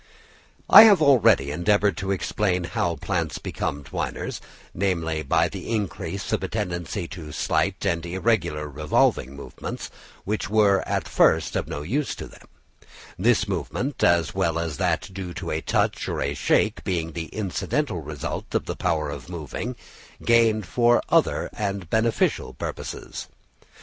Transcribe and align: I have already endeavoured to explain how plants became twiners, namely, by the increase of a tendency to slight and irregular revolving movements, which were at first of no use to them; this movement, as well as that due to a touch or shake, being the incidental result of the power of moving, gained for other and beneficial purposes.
I 0.67 0.85
have 0.85 0.99
already 0.99 1.51
endeavoured 1.51 1.95
to 1.97 2.09
explain 2.09 2.63
how 2.63 2.95
plants 2.95 3.37
became 3.37 3.83
twiners, 3.83 4.41
namely, 4.73 5.21
by 5.21 5.47
the 5.47 5.69
increase 5.71 6.33
of 6.33 6.41
a 6.41 6.47
tendency 6.47 7.07
to 7.09 7.31
slight 7.31 7.85
and 7.85 8.03
irregular 8.03 8.67
revolving 8.67 9.35
movements, 9.35 9.91
which 10.25 10.49
were 10.49 10.81
at 10.87 11.07
first 11.07 11.55
of 11.55 11.67
no 11.67 11.83
use 11.83 12.15
to 12.15 12.25
them; 12.27 12.47
this 13.19 13.47
movement, 13.47 14.03
as 14.03 14.33
well 14.33 14.57
as 14.57 14.77
that 14.77 15.07
due 15.13 15.35
to 15.35 15.51
a 15.51 15.61
touch 15.61 16.09
or 16.09 16.33
shake, 16.33 16.83
being 16.83 17.11
the 17.11 17.27
incidental 17.27 17.99
result 18.01 18.55
of 18.55 18.65
the 18.65 18.75
power 18.75 19.11
of 19.11 19.29
moving, 19.29 19.75
gained 20.25 20.65
for 20.65 21.03
other 21.09 21.47
and 21.53 21.91
beneficial 21.91 22.55
purposes. 22.55 23.27